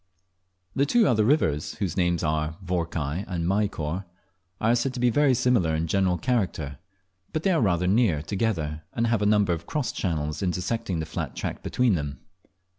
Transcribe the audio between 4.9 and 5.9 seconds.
to be very similar in